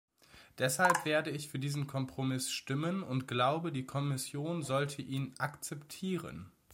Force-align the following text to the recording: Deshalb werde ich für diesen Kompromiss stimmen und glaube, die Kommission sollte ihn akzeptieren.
Deshalb 0.57 1.05
werde 1.05 1.29
ich 1.29 1.47
für 1.49 1.59
diesen 1.59 1.85
Kompromiss 1.85 2.49
stimmen 2.49 3.03
und 3.03 3.27
glaube, 3.27 3.71
die 3.71 3.85
Kommission 3.85 4.63
sollte 4.63 5.03
ihn 5.03 5.35
akzeptieren. 5.37 6.51